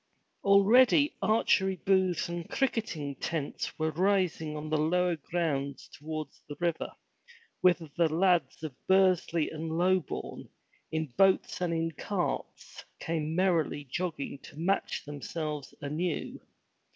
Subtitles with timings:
[0.43, 6.91] Already archery booths and cricketing tents were rising on the lower grounds towards the river,
[7.61, 10.49] whither the lads of Bursley and Lobourne,
[10.91, 16.41] in boats and in carts, came merrily jogging to match themselves anew.